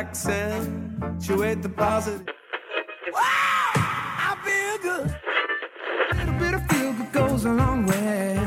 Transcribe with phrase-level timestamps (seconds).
[0.00, 2.26] accentuate the positive.
[3.12, 5.14] Wow, I feel good.
[6.10, 8.38] A little bit of feel good goes a long way.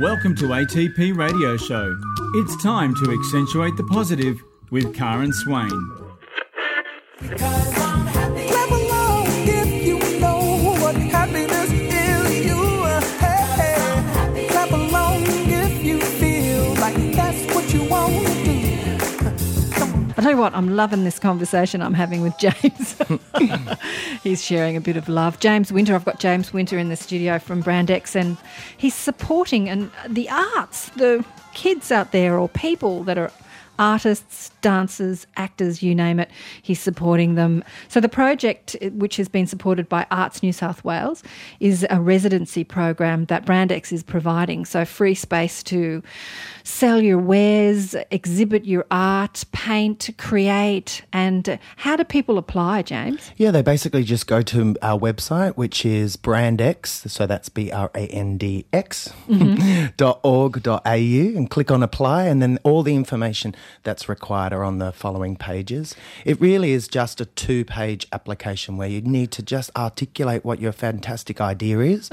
[0.00, 1.94] Welcome to ATP Radio Show.
[2.36, 5.70] It's time to accentuate the positive with Karen Swain.
[20.16, 22.96] I tell you what, I'm loving this conversation I'm having with James.
[24.22, 25.40] he's sharing a bit of love.
[25.40, 28.36] James Winter, I've got James Winter in the studio from Brand X, and
[28.76, 33.32] he's supporting and the arts, the kids out there or people that are
[33.78, 36.30] artists, dancers, actors, you name it.
[36.62, 37.64] He's supporting them.
[37.88, 41.22] So the project, eh, which has been supported by Arts New South Wales,
[41.60, 44.64] is a residency program that Brand X is providing.
[44.64, 46.02] So free space to
[46.62, 53.30] sell your wares, exhibit your art, paint, create, and eh, how do people apply, James?
[53.36, 57.90] Yeah, they basically just go to our website, which is brandx, so that's B R
[57.94, 59.86] A N D X mm-hmm.
[59.96, 64.52] dot org dot au, and click on apply, and then all the information that's required
[64.52, 65.94] are on the following pages.
[66.24, 70.60] It really is just a two page application where you need to just articulate what
[70.60, 72.08] your fantastic idea is.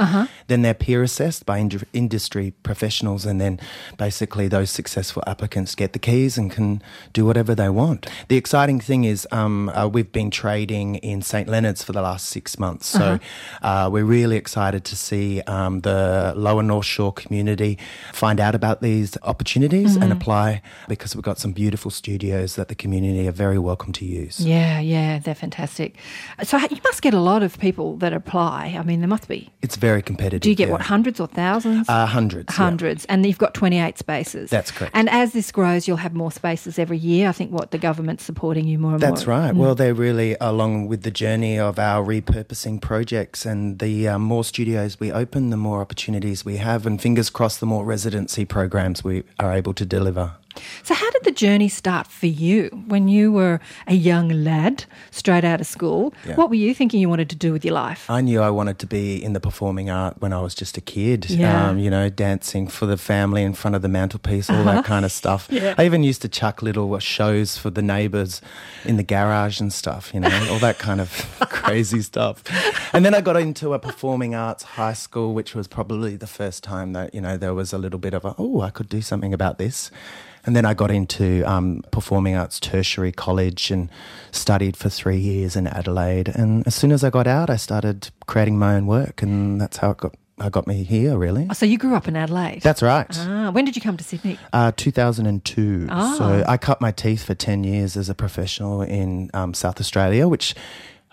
[0.48, 3.60] Then they're peer assessed by ind- industry professionals, and then
[3.98, 6.82] basically those successful applicants get the keys and can
[7.14, 8.08] do whatever they want.
[8.28, 11.48] The exciting thing is um, uh, we've been trading in St.
[11.48, 12.88] Leonards for the last six months.
[12.88, 13.20] So
[13.62, 17.78] uh, we're really excited to see um, the lower North Shore community
[18.14, 22.76] find out about these opportunities and apply because we've got some beautiful studios that the
[22.76, 24.40] community are very welcome to use.
[24.40, 25.98] Yeah, yeah, they're fantastic.
[26.44, 28.76] So you must get a lot of people that apply.
[28.78, 29.50] I mean, there must be.
[29.62, 30.42] It's very competitive.
[30.42, 30.74] Do you get yeah.
[30.74, 31.90] what, hundreds or thousands?
[31.90, 32.46] Uh, hundreds.
[32.50, 32.56] yeah.
[32.56, 34.50] Hundreds, and you've got 28 spaces.
[34.50, 34.96] That's correct.
[34.96, 37.28] And as this grows, you'll have more spaces every year.
[37.28, 39.38] I think what the government's supporting you more and That's more.
[39.38, 39.56] right.
[39.56, 44.44] Well, they're really along with the journey of our repurposing projects, and the uh, more
[44.44, 49.04] studios we open, the more opportunities we have, and fingers crossed, the more residency programs
[49.04, 50.36] we are able to deliver.
[50.84, 55.44] So, how did the journey start for you when you were a young lad straight
[55.44, 56.14] out of school?
[56.28, 56.36] Yeah.
[56.36, 58.10] What were you thinking you wanted to do with your life?
[58.10, 60.82] I knew I wanted to be in the performing art when I was just a
[60.82, 61.30] kid.
[61.30, 61.70] Yeah.
[61.70, 65.06] Um, you know, dancing for the family in front of the mantelpiece, all that kind
[65.06, 65.48] of stuff.
[65.62, 65.76] Yeah.
[65.78, 68.42] I even used to chuck little shows for the neighbours
[68.86, 71.10] in the garage and stuff, you know, all that kind of
[71.42, 72.44] crazy stuff.
[72.94, 76.64] And then I got into a performing arts high school, which was probably the first
[76.64, 79.02] time that, you know, there was a little bit of a, oh, I could do
[79.02, 79.92] something about this.
[80.46, 83.90] And then I got into um, performing arts tertiary college and
[84.32, 86.30] studied for three years in Adelaide.
[86.30, 89.78] And as soon as I got out, I started creating my own work, and that's
[89.78, 90.16] how it got.
[90.40, 91.46] I got me here, really.
[91.52, 92.62] Oh, so, you grew up in Adelaide?
[92.64, 93.06] That's right.
[93.12, 94.40] Ah, when did you come to Sydney?
[94.52, 95.88] Uh, 2002.
[95.92, 96.16] Ah.
[96.18, 100.28] So I cut my teeth for 10 years as a professional in um, South Australia,
[100.28, 100.56] which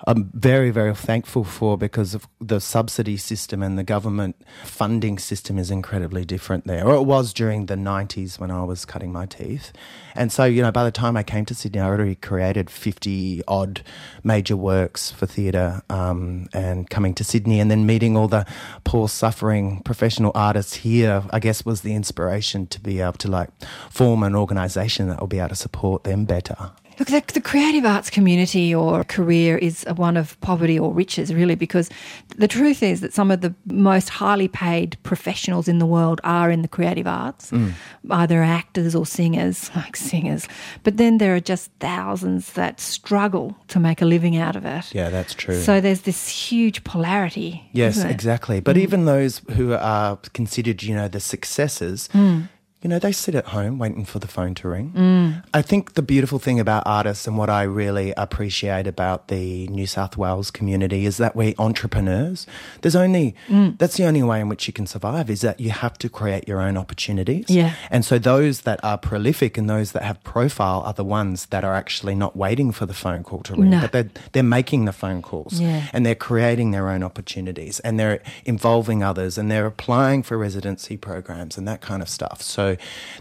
[0.06, 5.58] I'm very, very thankful for because of the subsidy system and the government funding system
[5.58, 6.86] is incredibly different there.
[6.86, 9.72] Or it was during the 90s when I was cutting my teeth.
[10.14, 13.42] And so, you know, by the time I came to Sydney, I already created 50
[13.48, 13.82] odd
[14.22, 18.46] major works for theatre um, and coming to Sydney and then meeting all the
[18.84, 23.50] poor, suffering professional artists here, I guess was the inspiration to be able to like
[23.90, 26.70] form an organisation that will be able to support them better.
[26.98, 31.54] Look, the, the creative arts community or career is one of poverty or riches, really,
[31.54, 31.90] because
[32.36, 36.50] the truth is that some of the most highly paid professionals in the world are
[36.50, 37.72] in the creative arts, mm.
[38.10, 40.48] either actors or singers, like singers.
[40.82, 44.94] But then there are just thousands that struggle to make a living out of it.
[44.94, 45.60] Yeah, that's true.
[45.60, 47.68] So there's this huge polarity.
[47.72, 48.60] Yes, exactly.
[48.60, 48.80] But mm.
[48.80, 52.48] even those who are considered, you know, the successes, mm.
[52.80, 54.92] You know, they sit at home waiting for the phone to ring.
[54.94, 55.44] Mm.
[55.52, 59.86] I think the beautiful thing about artists and what I really appreciate about the New
[59.86, 62.46] South Wales community is that we're entrepreneurs.
[62.82, 63.76] There's only, mm.
[63.78, 66.46] that's the only way in which you can survive is that you have to create
[66.46, 67.46] your own opportunities.
[67.50, 67.74] Yeah.
[67.90, 71.64] And so those that are prolific and those that have profile are the ones that
[71.64, 73.80] are actually not waiting for the phone call to ring, No.
[73.80, 75.88] but they're, they're making the phone calls Yeah.
[75.92, 80.96] and they're creating their own opportunities and they're involving others and they're applying for residency
[80.96, 82.40] programs and that kind of stuff.
[82.40, 82.67] So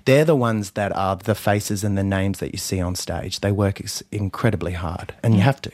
[0.06, 3.40] they're the ones that are the faces and the names that you see on stage.
[3.40, 5.72] They work ex- incredibly hard and you have to.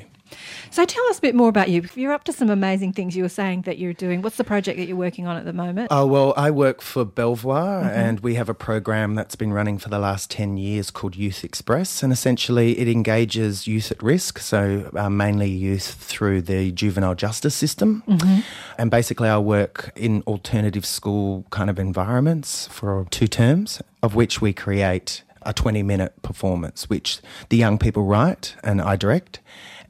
[0.74, 1.88] So tell us a bit more about you.
[1.94, 4.24] You're up to some amazing things you were saying that you're doing.
[4.24, 5.90] What's the project that you're working on at the moment?
[5.92, 7.90] Oh, well, I work for Belvoir mm-hmm.
[7.90, 11.44] and we have a program that's been running for the last 10 years called Youth
[11.44, 12.02] Express.
[12.02, 17.54] And essentially, it engages youth at risk, so uh, mainly youth through the juvenile justice
[17.54, 18.02] system.
[18.08, 18.40] Mm-hmm.
[18.80, 24.42] And basically, I work in alternative school kind of environments for two terms, of which
[24.42, 27.20] we create a 20 minute performance, which
[27.50, 29.40] the young people write and I direct.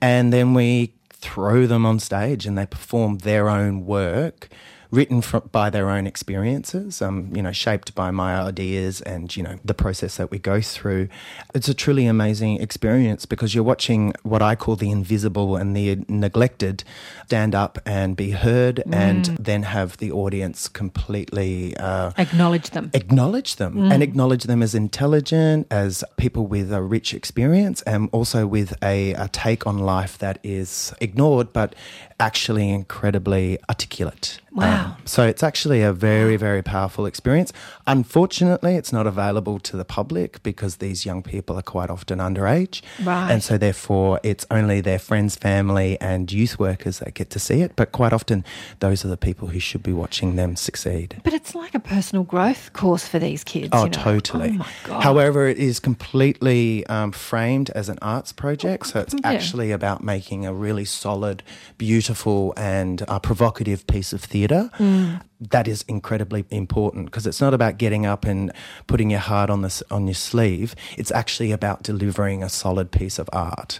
[0.03, 4.50] And then we throw them on stage and they perform their own work
[4.93, 9.41] written from, by their own experiences, um, you know, shaped by my ideas and, you
[9.41, 11.07] know, the process that we go through.
[11.55, 16.05] It's a truly amazing experience because you're watching what I call the invisible and the
[16.07, 16.83] neglected
[17.25, 22.91] stand up and be heard and then have the audience completely uh, Acknowledge them.
[22.93, 28.45] acknowledge them and acknowledge them as intelligent, as people with a rich experience, and also
[28.45, 31.73] with a, a take on life that is ignored but
[32.19, 34.39] actually incredibly articulate.
[34.53, 34.85] Wow.
[34.85, 37.51] Um, so it's actually a very, very powerful experience.
[37.88, 42.81] Unfortunately, it's not available to the public because these young people are quite often underage.
[43.03, 43.31] Right.
[43.31, 47.61] And so, therefore, it's only their friends, family, and youth workers that get to see
[47.61, 47.75] it.
[47.75, 48.45] But quite often,
[48.79, 51.19] those are the people who should be watching them succeed.
[51.23, 53.69] But it's like a personal growth course for these kids.
[53.71, 54.03] Oh, you know.
[54.03, 54.50] totally.
[54.51, 55.03] Oh, my God.
[55.03, 58.88] However, it is completely um, framed as an arts project.
[58.88, 59.21] So it's Yeah.
[59.31, 61.41] actually about making a really solid,
[61.77, 64.42] beautiful, and uh, provocative piece of theatre.
[64.49, 65.21] Mm.
[65.39, 68.51] That is incredibly important because it's not about getting up and
[68.87, 70.75] putting your heart on this on your sleeve.
[70.97, 73.79] It's actually about delivering a solid piece of art.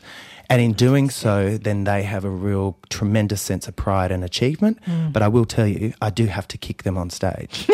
[0.50, 4.80] And in doing so, then they have a real tremendous sense of pride and achievement.
[4.86, 5.14] Mm.
[5.14, 7.68] But I will tell you, I do have to kick them on stage.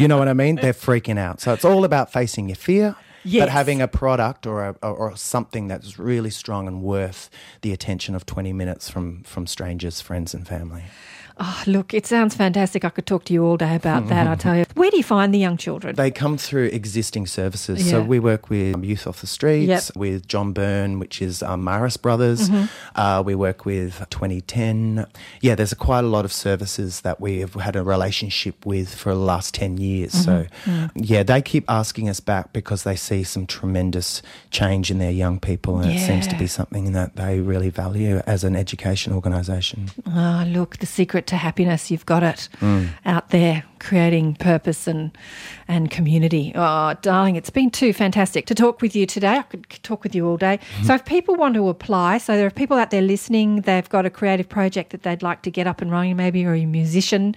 [0.00, 0.56] you know what I mean?
[0.56, 1.40] They're freaking out.
[1.40, 2.96] So it's all about facing your fear.
[3.22, 3.42] Yes.
[3.42, 7.28] But having a product or, a, or or something that's really strong and worth
[7.60, 10.84] the attention of 20 minutes from, from strangers, friends, and family.
[11.38, 12.84] Oh, look, it sounds fantastic.
[12.84, 14.64] I could talk to you all day about that, I tell you.
[14.74, 15.94] Where do you find the young children?
[15.96, 17.88] They come through existing services.
[17.88, 19.80] So we work with Youth Off the Streets, Yep.
[19.82, 20.00] Mm-hmm.
[20.00, 22.50] with John Byrne, which is um, Marist Brothers.
[22.94, 25.06] Uh, we work with 2010.
[25.40, 28.94] Yeah, there's a, quite a lot of services that we have had a relationship with
[28.94, 30.12] for the last 10 years.
[30.12, 30.86] So, Mm-hmm.
[31.02, 35.38] yeah, they keep asking us back because they see some tremendous change in their young
[35.40, 35.78] people.
[35.78, 39.90] And it seems to be something that they really value as an education organisation.
[40.06, 42.88] Ah, look, the secret to happiness, you've got it Mm.
[43.04, 45.10] out there, creating purpose and
[45.66, 46.52] and community.
[46.54, 49.38] Oh, darling, it's been too fantastic to talk with you today.
[49.38, 50.58] I could talk with you all day.
[50.58, 50.86] Mm-hmm.
[50.86, 54.04] So, if people want to apply, so there are people out there listening, they've got
[54.04, 56.66] a creative project that they'd like to get up and running, maybe, or you're a
[56.66, 57.34] musician.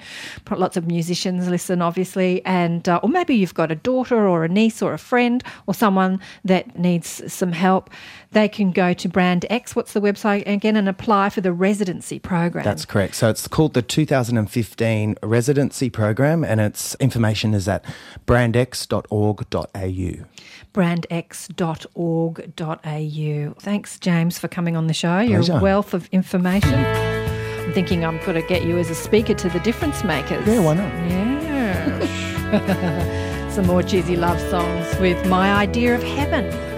[0.49, 4.49] Lots of musicians listen, obviously, and uh, or maybe you've got a daughter or a
[4.49, 7.89] niece or a friend or someone that needs some help.
[8.31, 9.75] They can go to Brand X.
[9.75, 10.75] What's the website again?
[10.75, 12.65] And apply for the residency program.
[12.65, 13.15] That's correct.
[13.15, 17.83] So it's called the 2015 residency program, and its information is at
[18.25, 20.25] brandx.org.au.
[20.73, 23.53] brandx.org.au.
[23.59, 25.19] Thanks, James, for coming on the show.
[25.19, 26.73] You're a wealth of information.
[26.73, 30.47] I'm thinking I'm going to get you as a speaker to the Difference Makers.
[30.47, 30.87] Yeah, why not?
[31.09, 33.49] Yeah.
[33.51, 36.72] Some more cheesy love songs with My Idea of Heaven.